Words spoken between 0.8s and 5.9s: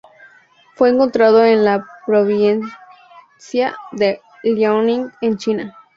encontrado en la provincia de Liaoning en China.